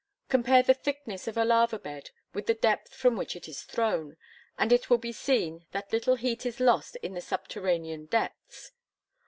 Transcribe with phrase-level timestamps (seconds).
[0.29, 4.17] Compare the thickness of a lava bed with the depth from which it is thrown,
[4.57, 8.71] and it will be seen that little heat is lost in the subterranean depths.